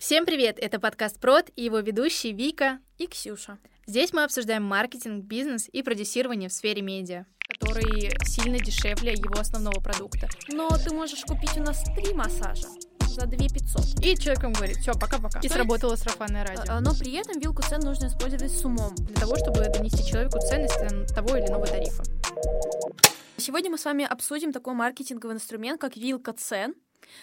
[0.00, 0.58] Всем привет!
[0.58, 3.58] Это подкаст Прод и его ведущие Вика и Ксюша.
[3.86, 9.78] Здесь мы обсуждаем маркетинг, бизнес и продюсирование в сфере медиа, который сильно дешевле его основного
[9.82, 10.26] продукта.
[10.48, 12.66] Но ты можешь купить у нас три массажа
[13.08, 14.02] за 2 500.
[14.02, 15.38] И человек говорит, все, пока-пока.
[15.40, 16.64] И сработало сарафанное радио.
[16.68, 18.94] А, но при этом вилку цен нужно использовать с умом.
[18.94, 22.02] Для того, чтобы донести человеку ценность того или иного тарифа.
[23.36, 26.74] Сегодня мы с вами обсудим такой маркетинговый инструмент, как вилка цен.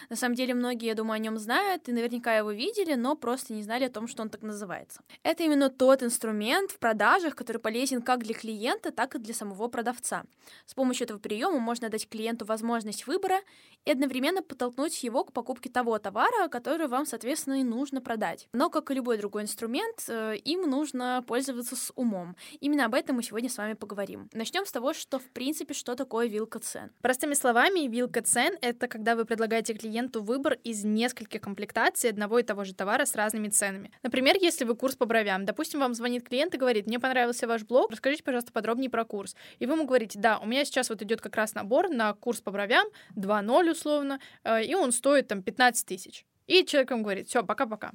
[0.09, 3.53] На самом деле многие, я думаю, о нем знают и наверняка его видели, но просто
[3.53, 5.01] не знали о том, что он так называется.
[5.23, 9.67] Это именно тот инструмент в продажах, который полезен как для клиента, так и для самого
[9.67, 10.23] продавца.
[10.65, 13.39] С помощью этого приема можно дать клиенту возможность выбора
[13.85, 18.47] и одновременно подтолкнуть его к покупке того товара, который вам, соответственно, и нужно продать.
[18.53, 22.35] Но, как и любой другой инструмент, э, им нужно пользоваться с умом.
[22.59, 24.29] Именно об этом мы сегодня с вами поговорим.
[24.33, 26.91] Начнем с того, что, в принципе, что такое вилка цен.
[27.01, 32.43] Простыми словами, вилка цен— это когда вы предлагаете клиенту выбор из нескольких комплектаций одного и
[32.43, 33.91] того же товара с разными ценами.
[34.03, 37.63] Например, если вы курс по бровям, допустим, вам звонит клиент и говорит, мне понравился ваш
[37.63, 39.35] блог, расскажите, пожалуйста, подробнее про курс.
[39.59, 42.41] И вы ему говорите, да, у меня сейчас вот идет как раз набор на курс
[42.41, 46.25] по бровям 2.0 условно, э, и он стоит там 15 тысяч.
[46.47, 47.91] И человек вам говорит, все, пока-пока.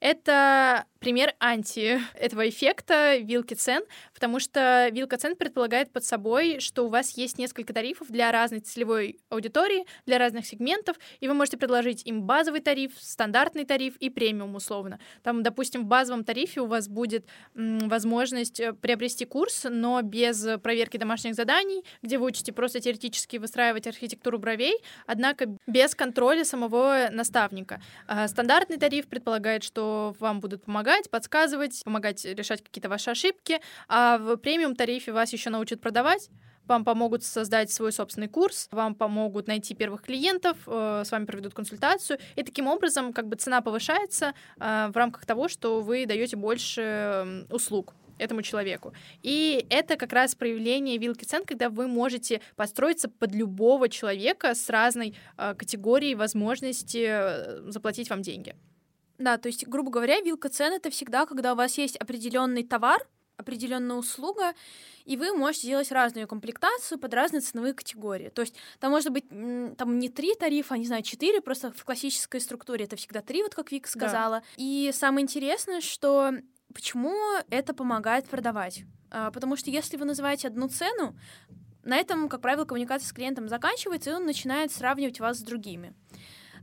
[0.00, 6.84] Это пример анти этого эффекта вилки цен, потому что вилка цен предполагает под собой, что
[6.84, 11.56] у вас есть несколько тарифов для разной целевой аудитории, для разных сегментов, и вы можете
[11.56, 14.98] предложить им базовый тариф, стандартный тариф и премиум условно.
[15.22, 20.46] Там, допустим, в базовом тарифе у вас будет м, возможность э, приобрести курс, но без
[20.62, 27.08] проверки домашних заданий, где вы учите просто теоретически выстраивать архитектуру бровей, однако без контроля самого
[27.10, 27.80] наставника.
[28.06, 34.18] А стандартный тариф предполагает, что вам будут помогать, подсказывать, помогать решать какие-то ваши ошибки, а
[34.18, 36.30] в премиум тарифе вас еще научат продавать,
[36.66, 41.54] вам помогут создать свой собственный курс, вам помогут найти первых клиентов, э, с вами проведут
[41.54, 46.36] консультацию, и таким образом как бы цена повышается э, в рамках того, что вы даете
[46.36, 48.92] больше услуг этому человеку.
[49.22, 54.68] И это как раз проявление вилки цен, когда вы можете построиться под любого человека с
[54.68, 58.54] разной э, категорией возможности э, заплатить вам деньги.
[59.18, 63.06] Да, то есть, грубо говоря, вилка цен это всегда, когда у вас есть определенный товар,
[63.36, 64.54] определенная услуга,
[65.04, 68.28] и вы можете делать разную комплектацию под разные ценовые категории.
[68.28, 69.28] То есть там может быть
[69.76, 73.42] там не три тарифа, а, не знаю, четыре, просто в классической структуре это всегда три,
[73.42, 74.40] вот как Вика сказала.
[74.40, 74.44] Да.
[74.56, 76.32] И самое интересное, что
[76.74, 77.16] Почему
[77.48, 78.84] это помогает продавать?
[79.10, 81.16] А, потому что если вы называете одну цену,
[81.84, 85.94] на этом, как правило, коммуникация с клиентом заканчивается, и он начинает сравнивать вас с другими.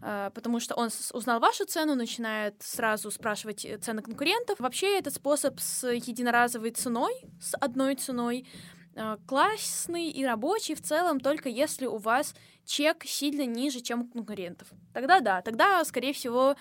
[0.01, 4.59] А, потому что он узнал вашу цену, начинает сразу спрашивать э, цены конкурентов.
[4.59, 8.47] Вообще этот способ с единоразовой ценой, с одной ценой,
[8.95, 12.35] а, классный и рабочий в целом только если у вас
[12.66, 14.69] чек сильно ниже, чем у конкурентов.
[14.94, 16.55] Тогда да, тогда, скорее всего,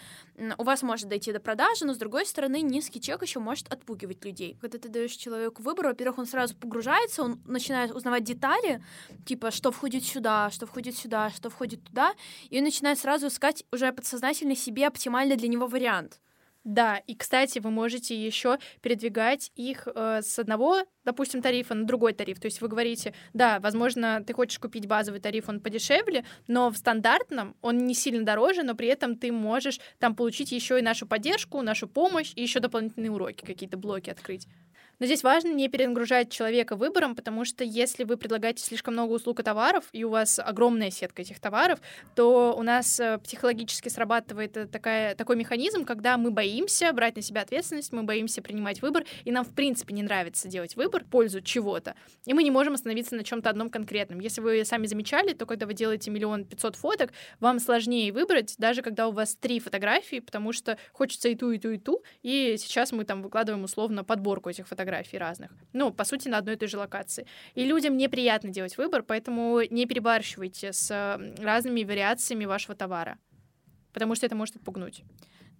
[0.58, 4.24] у вас может дойти до продажи, но с другой стороны, низкий чек еще может отпугивать
[4.24, 4.56] людей.
[4.60, 8.82] Когда ты даешь человеку выбор, во-первых, он сразу погружается, он начинает узнавать детали,
[9.26, 12.14] типа, что входит сюда, что входит сюда, что входит туда,
[12.48, 16.20] и он начинает сразу искать уже подсознательно себе оптимальный для него вариант.
[16.64, 22.12] Да, и, кстати, вы можете еще передвигать их э, с одного, допустим, тарифа на другой
[22.12, 22.38] тариф.
[22.38, 26.76] То есть вы говорите, да, возможно, ты хочешь купить базовый тариф, он подешевле, но в
[26.76, 31.06] стандартном он не сильно дороже, но при этом ты можешь там получить еще и нашу
[31.06, 34.46] поддержку, нашу помощь и еще дополнительные уроки, какие-то блоки открыть.
[35.00, 39.40] Но здесь важно не перегружать человека выбором, потому что если вы предлагаете слишком много услуг
[39.40, 41.80] и товаров, и у вас огромная сетка этих товаров,
[42.14, 47.22] то у нас э, психологически срабатывает э, такая, такой механизм, когда мы боимся брать на
[47.22, 51.08] себя ответственность, мы боимся принимать выбор, и нам, в принципе, не нравится делать выбор в
[51.08, 51.94] пользу чего-то.
[52.26, 54.20] И мы не можем остановиться на чем-то одном конкретном.
[54.20, 58.82] Если вы сами замечали, то когда вы делаете миллион пятьсот фоток, вам сложнее выбрать, даже
[58.82, 62.56] когда у вас три фотографии, потому что хочется и ту, и ту, и ту, и
[62.58, 65.50] сейчас мы там выкладываем условно подборку этих фотографий фотографий разных.
[65.72, 67.26] Ну, по сути, на одной и той же локации.
[67.56, 73.18] И людям неприятно делать выбор, поэтому не перебарщивайте с разными вариациями вашего товара,
[73.92, 75.04] потому что это может отпугнуть.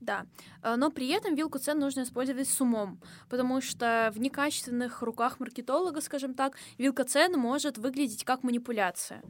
[0.01, 0.25] Да,
[0.63, 2.99] э, но при этом вилку цен нужно использовать с умом,
[3.29, 9.21] потому что в некачественных руках маркетолога, скажем так, вилка цен может выглядеть как манипуляция.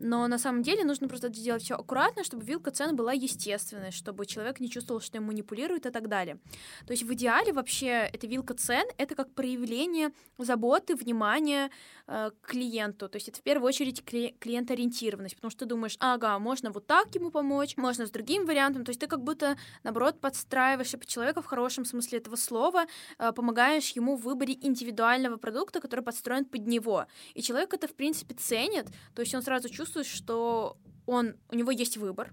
[0.00, 4.24] Но на самом деле нужно просто делать все аккуратно, чтобы вилка цен была естественной, чтобы
[4.24, 6.38] человек не чувствовал, что им манипулирует и так далее.
[6.86, 11.70] То есть в идеале вообще эта вилка цен— это как проявление заботы, внимания
[12.06, 13.10] э, клиенту.
[13.10, 16.86] То есть это в первую очередь кли- клиентоориентированность, потому что ты думаешь, ага, можно вот
[16.86, 18.86] так ему помочь, можно с другим вариантом.
[18.86, 22.86] То есть ты как будто, наоборот, подстраиваешься под человека в хорошем смысле этого слова,
[23.18, 27.06] э, помогаешь ему в выборе индивидуального продукта, который подстроен под него.
[27.34, 30.76] И человек это, в принципе, ценит, то есть он сразу чувствует, чувствует, что
[31.06, 32.32] он, у него есть выбор,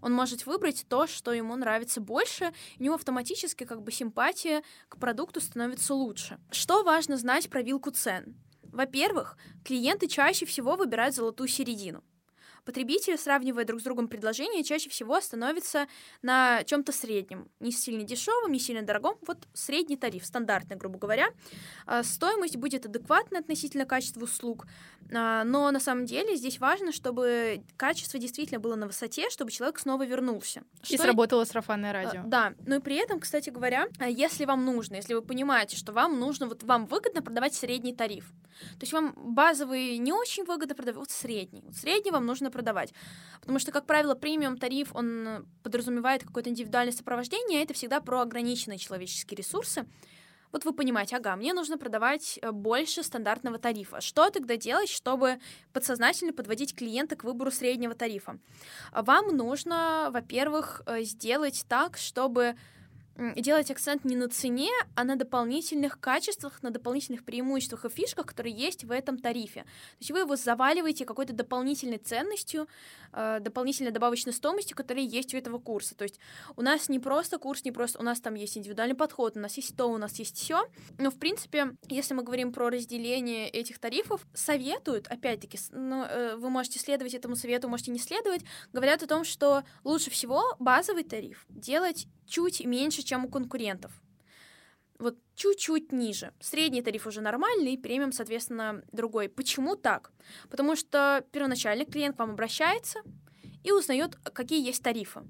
[0.00, 4.98] он может выбрать то, что ему нравится больше, у него автоматически как бы симпатия к
[4.98, 6.38] продукту становится лучше.
[6.50, 8.34] Что важно знать про вилку цен?
[8.62, 12.02] Во-первых, клиенты чаще всего выбирают золотую середину.
[12.64, 15.86] Потребители, сравнивая друг с другом предложения, чаще всего становятся
[16.22, 17.48] на чем-то среднем.
[17.60, 19.16] Не сильно дешевом, не сильно дорогом.
[19.26, 21.28] Вот средний тариф, стандартный, грубо говоря.
[21.86, 24.66] А, стоимость будет адекватна относительно качества услуг.
[25.14, 29.78] А, но на самом деле здесь важно, чтобы качество действительно было на высоте, чтобы человек
[29.78, 30.62] снова вернулся.
[30.82, 31.04] И что...
[31.04, 32.22] сработало сарафанное а, радио.
[32.24, 32.54] Да.
[32.66, 36.46] Ну и при этом, кстати говоря, если вам нужно, если вы понимаете, что вам нужно,
[36.46, 38.32] вот вам выгодно продавать средний тариф.
[38.78, 41.62] То есть вам базовый не очень выгодно продавать, вот средний.
[41.62, 42.94] Вот средний вам нужно продавать.
[43.40, 48.22] Потому что, как правило, премиум тариф, он подразумевает какое-то индивидуальное сопровождение, а это всегда про
[48.22, 49.84] ограниченные человеческие ресурсы.
[50.54, 54.00] Вот вы понимаете, ага, мне нужно продавать э, больше стандартного тарифа.
[54.00, 55.40] Что тогда делать, чтобы
[55.72, 58.38] подсознательно подводить клиента к выбору среднего тарифа?
[58.92, 62.54] Вам нужно, во-первых, э, сделать так, чтобы
[63.16, 68.54] делать акцент не на цене, а на дополнительных качествах, на дополнительных преимуществах и фишках, которые
[68.54, 69.62] есть в этом тарифе.
[69.62, 72.66] То есть вы его заваливаете какой-то дополнительной ценностью,
[73.12, 75.94] э, дополнительной добавочной стоимостью, которая есть у этого курса.
[75.94, 76.18] То есть
[76.56, 79.56] у нас не просто курс, не просто у нас там есть индивидуальный подход, у нас
[79.56, 80.66] есть то, у нас есть все.
[80.98, 86.50] Но в принципе, если мы говорим про разделение этих тарифов, советуют, опять-таки, ну, э, вы
[86.50, 91.44] можете следовать этому совету, можете не следовать, говорят о том, что лучше всего базовый тариф
[91.48, 93.92] делать чуть меньше, чем у конкурентов.
[94.98, 96.32] Вот чуть-чуть ниже.
[96.40, 99.28] Средний тариф уже нормальный, премиум, соответственно, другой.
[99.28, 100.12] Почему так?
[100.48, 103.00] Потому что первоначально клиент к вам обращается
[103.64, 105.22] и узнает, какие есть тарифы.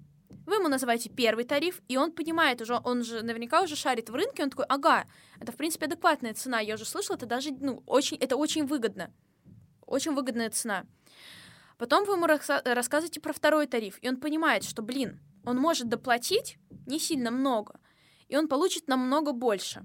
[0.47, 4.15] Вы ему называете первый тариф, и он понимает уже, он же наверняка уже шарит в
[4.15, 5.07] рынке, он такой, ага,
[5.41, 9.11] это в принципе адекватная цена, я уже слышал, это даже, ну, очень, это очень выгодно.
[9.87, 10.85] Очень выгодная цена.
[11.79, 16.59] Потом вы ему рассказываете про второй тариф, и он понимает, что, блин, он может доплатить
[16.87, 17.81] не сильно много,
[18.29, 19.85] и он получит намного больше.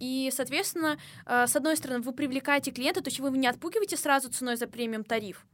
[0.00, 4.30] И, соответственно, э, с одной стороны, вы привлекаете клиента, то есть вы не отпугиваете сразу
[4.30, 5.44] ценой за премиум тариф.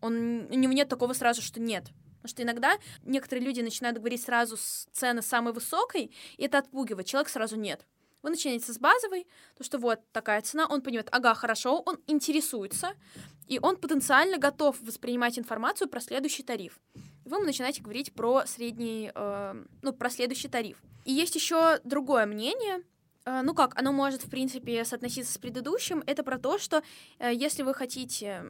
[0.00, 1.84] Он, у него нет такого сразу, что нет.
[2.16, 7.06] Потому что иногда некоторые люди начинают говорить сразу с цены самой высокой, и это отпугивает.
[7.06, 7.86] Человек сразу нет.
[8.22, 9.26] Вы начинаете с базовой,
[9.56, 12.94] то что вот такая цена, он понимает, ага, хорошо, он интересуется,
[13.46, 16.80] и он потенциально готов воспринимать информацию про следующий тариф.
[17.28, 20.82] Вы начинаете говорить про средний, э, ну, про следующий тариф.
[21.04, 22.82] И есть еще другое мнение,
[23.26, 26.82] э, ну как, оно может, в принципе, соотноситься с предыдущим, это про то, что
[27.18, 28.44] э, если вы хотите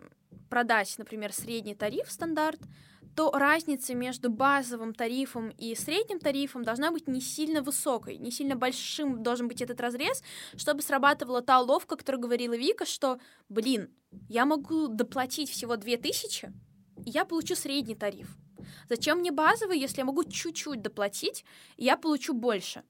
[0.48, 2.60] продать, например, средний тариф стандарт,
[3.16, 8.54] то разница между базовым тарифом и средним тарифом должна быть не сильно высокой, не сильно
[8.54, 10.22] большим должен быть этот разрез,
[10.56, 13.90] чтобы срабатывала та уловка, которую говорила Вика, что, блин,
[14.28, 16.52] я могу доплатить всего 2000,
[17.04, 18.36] и я получу средний тариф.
[18.88, 21.44] Зачем мне базовый, если я могу чуть-чуть доплатить,
[21.76, 22.82] и я получу больше?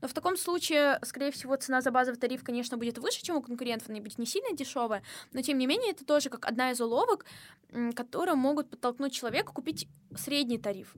[0.00, 3.42] Но в таком случае, скорее всего, цена за базовый тариф, конечно, будет выше, чем у
[3.42, 5.02] конкурентов, она будет не сильно дешевая,
[5.32, 7.26] но тем не менее это тоже как одна из уловок,
[7.94, 10.94] которые могут подтолкнуть человека купить средний тариф.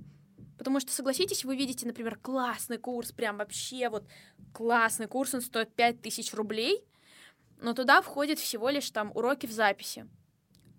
[0.58, 4.06] Потому что, согласитесь, вы видите, например, классный курс, прям вообще вот
[4.52, 6.84] классный курс, он стоит 5000 рублей,
[7.60, 10.08] но туда входит всего лишь там уроки в записи.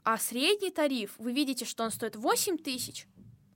[0.04, 3.08] А средний тариф, вы видите, что он стоит 8 тысяч,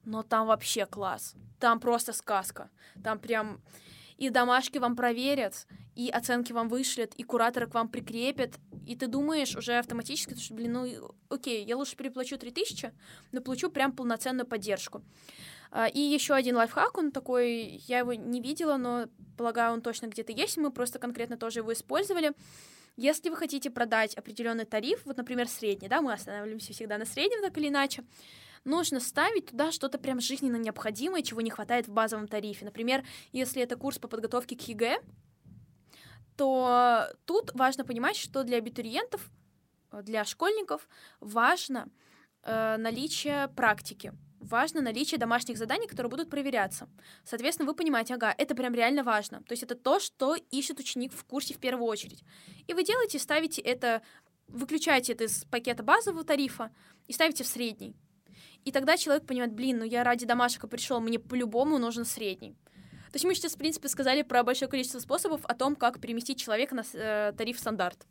[0.05, 1.35] но там вообще класс.
[1.59, 2.69] Там просто сказка.
[3.03, 3.61] Там прям
[4.17, 9.07] и домашки вам проверят, и оценки вам вышлют, и кураторы к вам прикрепят, и ты
[9.07, 12.91] думаешь уже автоматически, что, блин, ну, окей, я лучше переплачу 3000,
[13.31, 15.01] но получу прям полноценную поддержку.
[15.71, 20.05] А, и еще один лайфхак, он такой, я его не видела, но полагаю, он точно
[20.05, 22.33] где-то есть, мы просто конкретно тоже его использовали.
[22.97, 27.41] Если вы хотите продать определенный тариф, вот, например, средний, да, мы останавливаемся всегда на среднем,
[27.41, 28.03] так или иначе,
[28.63, 32.65] нужно ставить туда что-то прям жизненно необходимое, чего не хватает в базовом тарифе.
[32.65, 35.01] Например, если это курс по подготовке к ЕГЭ,
[36.37, 39.29] то тут важно понимать, что для абитуриентов,
[39.91, 40.87] для школьников
[41.19, 41.89] важно
[42.43, 46.89] э, наличие практики, важно наличие домашних заданий, которые будут проверяться.
[47.23, 49.43] Соответственно, вы понимаете, ага, это прям реально важно.
[49.43, 52.23] То есть это то, что ищет ученик в курсе в первую очередь.
[52.67, 54.01] И вы делаете, ставите это,
[54.47, 56.71] выключаете это из пакета базового тарифа
[57.07, 57.95] и ставите в средний.
[58.65, 62.55] И тогда человек понимает, блин, ну я ради домашек пришел, мне по-любому нужен средний.
[63.11, 66.39] То есть мы сейчас, в принципе, сказали про большое количество способов о том, как переместить
[66.39, 68.07] человека на э, тариф стандарт.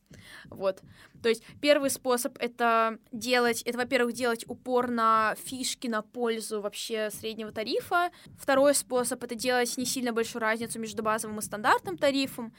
[0.51, 0.83] Вот.
[1.23, 7.11] То есть первый способ— это делать, это, во-первых, делать упор на фишки, на пользу вообще
[7.11, 8.11] среднего тарифа.
[8.39, 12.55] Второй способ— это делать не сильно большую разницу между базовым и стандартным тарифом.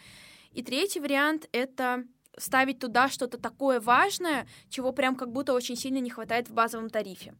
[0.51, 2.05] И третий вариант— это
[2.37, 6.89] ставить туда что-то такое важное, чего прям как будто очень сильно не хватает в базовом
[6.89, 7.35] тарифе.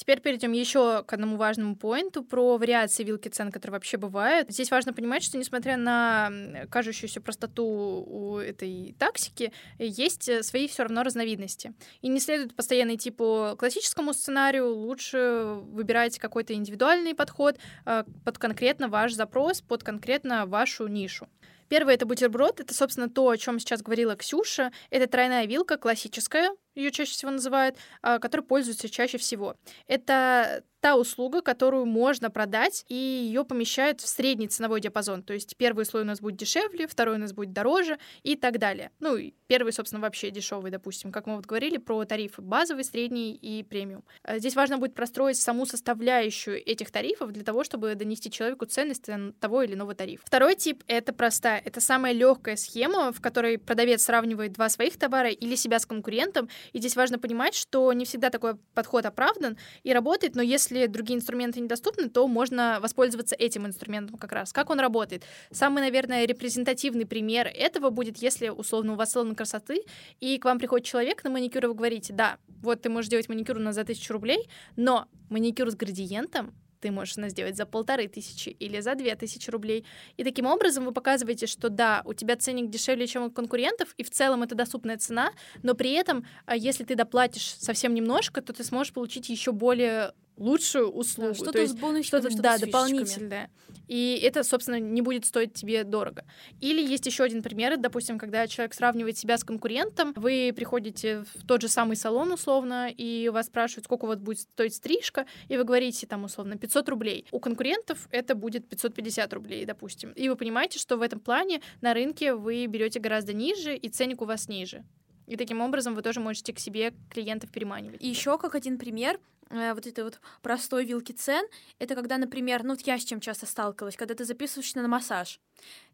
[0.00, 4.50] Теперь перейдем еще к одному важному поинту про вариации вилки цен, которые вообще бывают.
[4.50, 6.32] Здесь важно понимать, что несмотря на
[6.70, 11.74] кажущуюся простоту у этой тактики, есть э, свои все равно разновидности.
[12.00, 18.38] И не следует постоянно идти по классическому сценарию, лучше выбирать какой-то индивидуальный подход э, под
[18.38, 21.28] конкретно ваш запрос, под конкретно вашу нишу.
[21.70, 24.72] Первый это бутерброд, это, собственно, то, о чем сейчас говорила Ксюша.
[24.90, 29.56] Это тройная вилка, классическая, ее чаще всего называют, а, которой пользуются чаще всего.
[29.86, 35.22] Это та услуга, которую можно продать, и ее помещают в средний ценовой диапазон.
[35.22, 38.58] То есть первый слой у нас будет дешевле, второй у нас будет дороже и так
[38.58, 38.90] далее.
[38.98, 43.34] Ну, и первый, собственно, вообще дешевый, допустим, как мы вот говорили про тарифы базовый, средний
[43.34, 44.04] и премиум.
[44.22, 49.08] А здесь важно будет простроить саму составляющую этих тарифов для того, чтобы донести человеку ценность
[49.38, 50.22] того или иного тарифа.
[50.26, 51.60] Второй тип— это простая.
[51.64, 56.48] Это самая легкая схема, в которой продавец сравнивает два своих товара или себя с конкурентом,
[56.72, 61.18] и здесь важно понимать, что не всегда такой подход оправдан и работает, но если другие
[61.18, 64.52] инструменты недоступны, то можно воспользоваться этим инструментом как раз.
[64.52, 65.24] Как он работает?
[65.50, 69.82] Самый, наверное, репрезентативный пример этого будет, если, условно, у вас салон красоты,
[70.20, 73.28] и к вам приходит человек на маникюр, и вы говорите, да, вот ты можешь делать
[73.28, 77.66] маникюр у нас за тысячу рублей, но маникюр с градиентом ты можешь нас сделать за
[77.66, 79.84] полторы тысячи или за две тысячи рублей.
[80.16, 84.02] И таким образом вы показываете, что да, у тебя ценник дешевле, чем у конкурентов, и
[84.02, 88.52] в целом это доступная цена, но при этом, а, если ты доплатишь совсем немножко, то
[88.52, 91.30] ты сможешь получить еще более лучшую услугу.
[91.30, 93.50] Да, что-то То с бонусиками, что-то, что да, дополнительное.
[93.86, 96.24] И это, собственно, не будет стоить тебе дорого.
[96.60, 101.46] Или есть еще один пример, допустим, когда человек сравнивает себя с конкурентом, вы приходите в
[101.46, 105.64] тот же самый салон, условно, и вас спрашивают, сколько вас будет стоить стрижка, и вы
[105.64, 107.26] говорите, там, условно, 500 рублей.
[107.32, 110.12] У конкурентов это будет 550 рублей, допустим.
[110.12, 114.22] И вы понимаете, что в этом плане на рынке вы берете гораздо ниже, и ценник
[114.22, 114.84] у вас ниже.
[115.26, 118.02] И таким образом вы тоже можете к себе клиентов переманивать.
[118.02, 121.44] И еще как один пример, э, вот этой вот простой вилки цен,
[121.78, 125.40] это когда, например, ну вот я с чем часто сталкивалась, когда ты записываешься на массаж.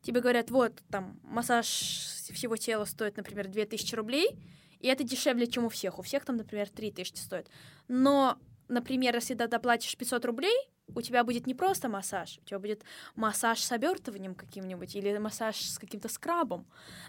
[0.03, 4.39] Тебе говорят, вот, там, массаж всего тела стоит, например, 2000 рублей,
[4.81, 5.99] и это дешевле, чем у всех.
[5.99, 7.49] У всех там, например, 3000 стоит.
[7.89, 10.57] Но, например, если ты доплатишь 500 рублей,
[10.95, 12.83] у тебя будет не просто массаж, у тебя будет
[13.17, 16.67] массаж с обертыванием каким-нибудь или массаж с каким-то скрабом.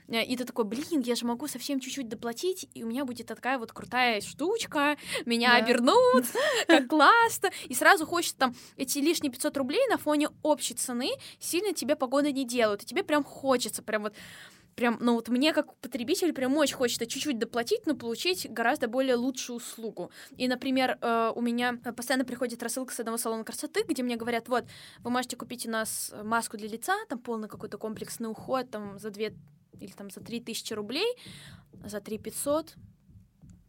[0.08, 3.28] Э, и ты такой, блин, я же могу совсем чуть-чуть доплатить, и у меня будет
[3.28, 5.58] такая вот крутая штучка, меня да.
[5.58, 6.26] обернут,
[6.68, 7.52] как классно.
[7.66, 12.32] И сразу хочется там эти лишние 500 рублей на фоне общей цены сильно тебе погода
[12.32, 14.16] не делают, и тебе прям хочется, прям вот
[14.78, 19.16] прям, ну вот мне как потребитель прям очень хочется чуть-чуть доплатить, но получить гораздо более
[19.16, 20.12] лучшую услугу.
[20.38, 24.48] И, например, э, у меня постоянно приходит рассылка с одного салона красоты, где мне говорят,
[24.48, 24.66] вот,
[25.00, 29.10] вы можете купить у нас маску для лица, там полный какой-то комплексный уход, там за
[29.10, 29.34] две
[29.80, 31.18] или там за три тысячи рублей,
[31.84, 32.76] за три пятьсот,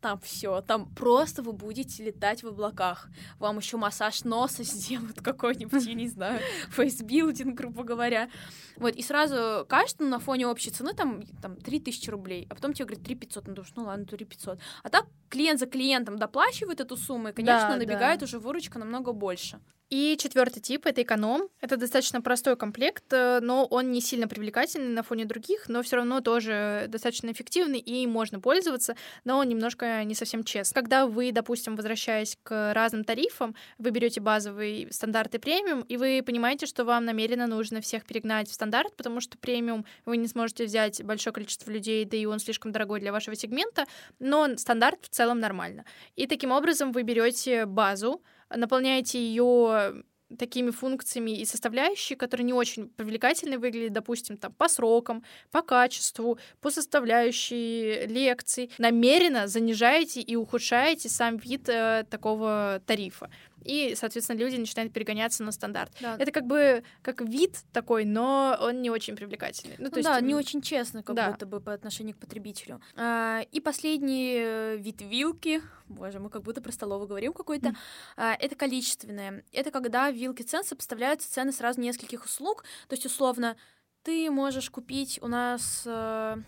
[0.01, 3.09] там все, там просто вы будете летать в облаках.
[3.39, 6.41] Вам еще массаж носа сделают какой-нибудь, я не знаю,
[6.71, 8.29] фейсбилдинг, грубо говоря.
[8.77, 12.73] Вот, и сразу кажется, ну, на фоне общей цены там, там 3000 рублей, а потом
[12.73, 14.59] тебе говорят 3500, ну, думаешь, ну ладно, 3500.
[14.83, 18.25] А так клиент за клиентом доплачивает эту сумму, и, конечно, да, набегает да.
[18.25, 19.61] уже выручка намного больше.
[19.91, 21.49] И четвертый тип это эконом.
[21.63, 25.97] Это достаточно простой комплект, э, но он не сильно привлекательный на фоне других, но все
[25.97, 30.75] равно тоже достаточно эффективный и можно пользоваться, но он немножко не совсем честный.
[30.75, 36.23] Когда вы, допустим, возвращаясь к разным тарифам, вы берете базовый стандарт и премиум, и вы
[36.25, 40.67] понимаете, что вам намеренно нужно всех перегнать в стандарт, потому что премиум вы не сможете
[40.67, 43.87] взять большое количество людей, да и он слишком дорогой для вашего сегмента,
[44.19, 45.87] но стандарт в целом нормально.
[46.15, 50.03] И таким образом вы берете базу, наполняете ее
[50.37, 56.39] такими функциями и составляющие, которые не очень привлекательно выглядят, допустим, там, по срокам, по качеству,
[56.61, 63.31] по составляющей лекций, намеренно занижаете и ухудшаете сам вид э, такого тарифа
[63.65, 65.93] и, соответственно, люди начинают перегоняться на стандарт.
[66.01, 66.17] Да.
[66.19, 69.77] Это как бы как вид такой, но он не очень привлекательный.
[69.79, 71.31] Ну, то ну, есть, да, не очень честно, как да.
[71.31, 72.81] будто бы по отношению к потребителю.
[72.97, 77.77] А, и последний э, вид вилки, боже, мы как будто про столовую говорим какой-то, mm.
[78.17, 79.45] а, это количественное.
[79.53, 83.57] Это когда в вилке цен сопоставляются цены сразу нескольких услуг, то есть, условно,
[84.03, 85.85] ты можешь купить у нас...
[85.87, 86.39] А,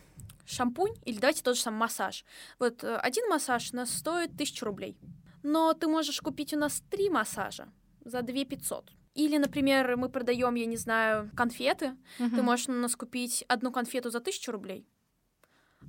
[0.46, 2.24] шампунь или давайте тот же самый массаж.
[2.58, 4.96] Вот э, один массаж у нас стоит тысячу рублей
[5.42, 7.68] но ты можешь купить у нас три массажа
[8.04, 8.92] за 2 500.
[9.14, 11.96] Или, например, мы продаем, я не знаю, конфеты.
[12.18, 12.36] Uh-huh.
[12.36, 14.86] Ты можешь у нас купить одну конфету за 1000 рублей.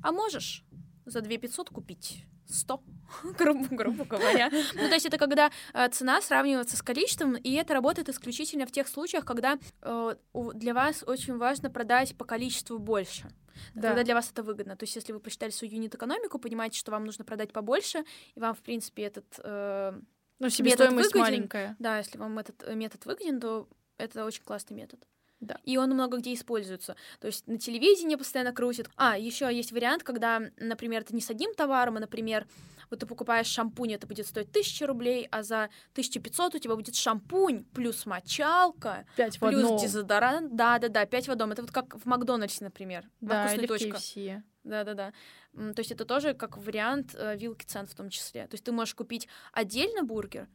[0.02, 0.66] А можешь
[1.06, 2.84] за 2 500 купить 100,
[3.38, 4.50] грубо, грубо говоря.
[4.74, 8.72] Ну, то есть это когда э, цена сравнивается с количеством, и это работает исключительно в
[8.72, 13.30] тех случаях, когда э, для вас очень важно продать по количеству больше.
[13.74, 13.90] Да.
[13.90, 14.76] Когда для вас это выгодно.
[14.76, 18.04] То есть, если вы посчитали свою юнит-экономику, понимаете, что вам нужно продать побольше,
[18.36, 20.00] и вам, в принципе, этот э,
[20.40, 21.76] Ну, себестоимость выгоден, маленькая.
[21.80, 23.68] Да, если вам этот э, метод выгоден, то
[23.98, 25.06] это очень классный метод.
[25.42, 25.58] Да.
[25.66, 26.96] И он много где используется.
[27.20, 28.90] То есть на телевидении постоянно крутит.
[28.96, 32.48] А, еще есть вариант, когда, например, ты не с одним товаром, а, например,
[32.92, 36.96] вот ты покупаешь шампунь, это будет стоить 1000 рублей, а за 1500 у тебя будет
[36.96, 39.78] шампунь плюс мочалка, 5 в плюс одном.
[39.80, 40.56] дезодорант.
[40.56, 41.52] Да-да-да, 5 в одном.
[41.52, 43.10] Это вот как в Макдональдсе, например.
[43.20, 43.98] Да, «Вкусной или в точка».
[43.98, 44.44] KFC.
[44.64, 45.12] Да-да-да.
[45.54, 48.46] То есть это тоже как вариант э, вилки цен в том числе.
[48.48, 50.48] То есть ты можешь купить отдельно бургер,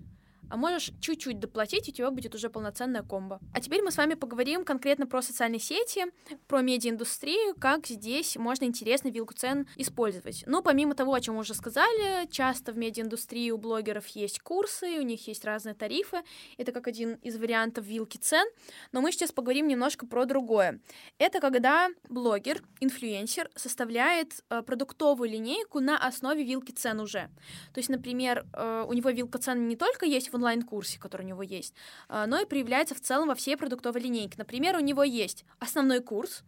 [0.51, 3.41] а можешь чуть-чуть доплатить, и у тебя будет уже полноценная комбо.
[3.53, 6.07] А теперь мы с вами поговорим конкретно про социальные сети,
[6.47, 10.45] про медиаиндустрию, как здесь можно интересно вилку цен использовать.
[10.47, 14.99] Ну, помимо того, о чем мы уже сказали, часто в медиаиндустрии у блогеров есть курсы,
[14.99, 16.19] у них есть разные тарифы.
[16.59, 18.47] Это как один из вариантов вилки цен.
[18.93, 20.81] Но мы сейчас поговорим немножко про другое.
[21.19, 27.31] Это когда блогер, инфлюенсер составляет э, продуктовую линейку на основе вилки цен уже.
[27.73, 31.29] То есть, например, э, у него вилка цен не только есть в онлайн-курсе, который у
[31.29, 31.75] него есть,
[32.09, 34.37] э, но и проявляется в целом во всей продуктовой линейке.
[34.39, 36.45] Например, у него есть основной курс,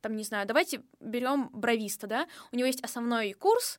[0.00, 3.78] там, не знаю, давайте берем бровиста, да, у него есть основной курс,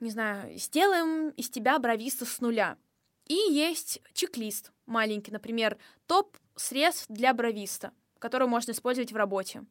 [0.00, 2.76] не знаю, сделаем из тебя бровиста с нуля.
[3.26, 9.64] И есть чек-лист маленький, например, топ средств для бровиста, который можно использовать в работе.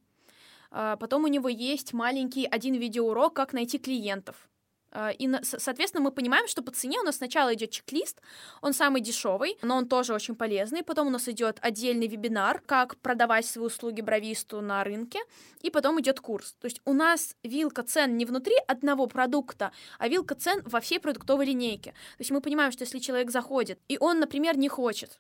[0.70, 4.50] А, Потом у него есть маленький один видеоурок, как найти клиентов.
[4.92, 8.22] А, И, соответственно, мы понимаем, что по цене у нас сначала идет чек-лист,
[8.62, 10.84] он самый дешевый, но он тоже очень полезный.
[10.84, 15.20] Потом у нас идет отдельный вебинар, как продавать свои услуги бровисту на рынке,
[15.62, 16.56] и потом идет курс.
[16.60, 21.00] То есть у нас вилка цен не внутри одного продукта, а вилка цен во всей
[21.00, 21.92] продуктовой линейке.
[21.92, 25.20] То есть мы понимаем, что если человек заходит, и он, например, не хочет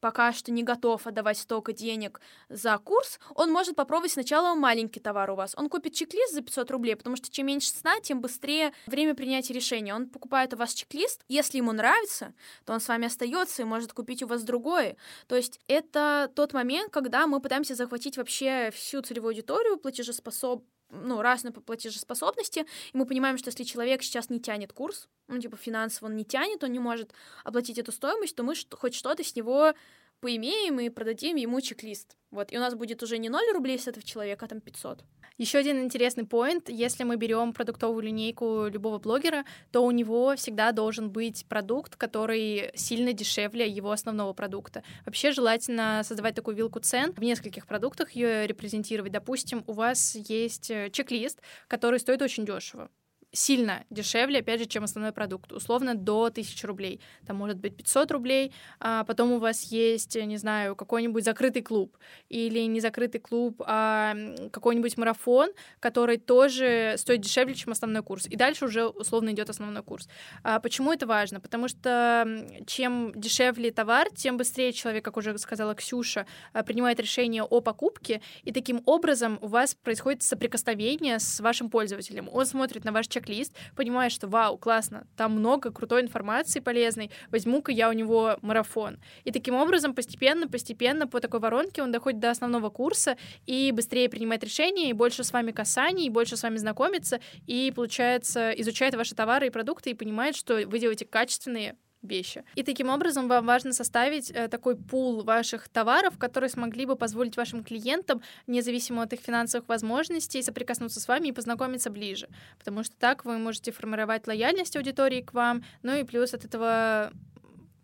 [0.00, 5.30] пока что не готов отдавать столько денег за курс, он может попробовать сначала маленький товар
[5.30, 5.54] у вас.
[5.56, 9.54] Он купит чек-лист за 500 рублей, потому что чем меньше цена, тем быстрее время принятия
[9.54, 9.94] решения.
[9.94, 13.92] Он покупает у вас чек-лист, если ему нравится, то он с вами остается и может
[13.92, 14.96] купить у вас другое.
[15.26, 21.20] То есть это тот момент, когда мы пытаемся захватить вообще всю целевую аудиторию платежеспособ ну,
[21.22, 22.60] разной по платежеспособности,
[22.92, 26.24] и мы понимаем, что если человек сейчас не тянет курс, ну, типа финансово он не
[26.24, 27.12] тянет, он не может
[27.44, 29.74] оплатить эту стоимость, то мы хоть что-то с него
[30.20, 32.16] поимеем и продадим ему чек-лист.
[32.30, 35.04] Вот, и у нас будет уже не 0 рублей с этого человека, а там 500.
[35.38, 36.68] Еще один интересный поинт.
[36.68, 42.72] Если мы берем продуктовую линейку любого блогера, то у него всегда должен быть продукт, который
[42.74, 44.82] сильно дешевле его основного продукта.
[45.06, 49.12] Вообще желательно создавать такую вилку цен в нескольких продуктах, ее репрезентировать.
[49.12, 52.90] Допустим, у вас есть э, чек-лист, который стоит очень дешево
[53.32, 57.00] сильно дешевле, опять же, чем основной продукт, условно до 1000 рублей.
[57.26, 61.96] Там может быть 500 рублей, а потом у вас есть, не знаю, какой-нибудь закрытый клуб
[62.28, 64.14] или не закрытый клуб, а
[64.50, 68.26] какой-нибудь марафон, который тоже стоит дешевле, чем основной курс.
[68.26, 70.08] И дальше уже условно идет основной курс.
[70.42, 71.40] А почему это важно?
[71.40, 72.26] Потому что
[72.66, 78.22] чем дешевле товар, тем быстрее человек, как уже сказала Ксюша, а, принимает решение о покупке,
[78.42, 82.28] и таким образом у вас происходит соприкосновение с вашим пользователем.
[82.32, 87.72] Он смотрит на ваш чек-лист, понимает, что вау, классно, там много крутой информации полезной, возьму-ка
[87.72, 88.98] я у него марафон.
[89.24, 94.08] И таким образом постепенно, постепенно по такой воронке он доходит до основного курса и быстрее
[94.08, 98.94] принимает решения, и больше с вами касаний, и больше с вами знакомится, и, получается, изучает
[98.94, 102.44] ваши товары и продукты и понимает, что вы делаете качественные вещи.
[102.54, 107.36] И таким образом вам важно составить э, такой пул ваших товаров, которые смогли бы позволить
[107.36, 112.28] вашим клиентам, независимо от их финансовых возможностей, соприкоснуться с вами и познакомиться ближе.
[112.58, 117.12] Потому что так вы можете формировать лояльность аудитории к вам, ну и плюс от этого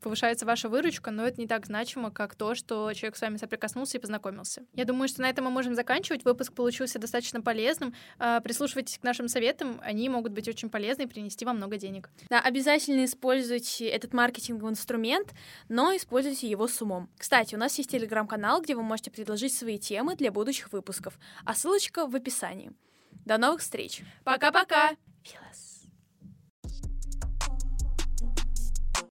[0.05, 3.97] повышается ваша выручка, но это не так значимо, как то, что человек с вами соприкоснулся
[3.97, 4.62] и познакомился.
[4.75, 6.25] Я думаю, что на этом мы можем заканчивать.
[6.25, 7.95] Выпуск получился достаточно полезным.
[8.19, 12.11] А, Прислушивайтесь к нашим советам, они могут быть очень полезны и принести вам много денег.
[12.29, 15.33] Да, обязательно используйте этот маркетинговый инструмент,
[15.71, 17.09] но используйте его с умом.
[17.17, 21.55] Кстати, у нас есть телеграм-канал, где вы можете предложить свои темы для будущих выпусков, а
[21.55, 22.73] ссылочка в описании.
[23.25, 24.03] До новых встреч.
[24.23, 24.90] Пока-пока!
[25.23, 25.74] Филос.